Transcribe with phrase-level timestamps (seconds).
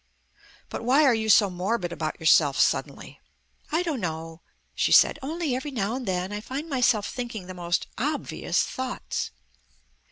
[0.69, 3.19] "But why are you so morbid about yourself suddenly?"
[3.71, 4.41] "I don't know,"
[4.73, 5.19] she said.
[5.21, 9.29] "Only every now and then I find myself thinking the most obvious thoughts."